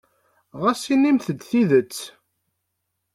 [0.61, 1.97] Ɣas inimt-d tidet.